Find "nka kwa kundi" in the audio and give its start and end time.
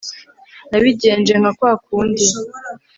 1.41-2.25